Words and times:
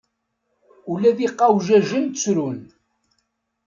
Ula 0.91 1.11
d 1.17 1.19
iqawjajen 1.27 2.05
ttrun. 2.07 2.59